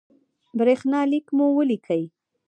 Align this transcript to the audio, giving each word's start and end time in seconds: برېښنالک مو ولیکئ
برېښنالک 0.57 1.25
مو 1.37 1.45
ولیکئ 1.57 2.03